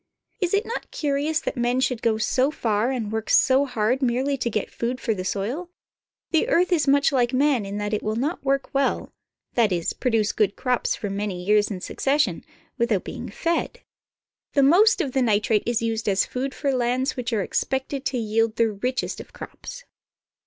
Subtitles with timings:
[0.39, 4.35] Is it not curious that men should go so far and work so hard merely
[4.35, 5.69] to get food for the soil?
[6.31, 9.13] The earth is much Hke man in that it will not work well—
[9.53, 12.43] that is, produce good crops for many years in succession—
[12.79, 13.79] without "'^^^'^'^^^^"^ explosion." being fed.
[14.53, 18.17] The most of the nitrate is used as food for lands which are expected to
[18.17, 19.83] yield the richest of crops.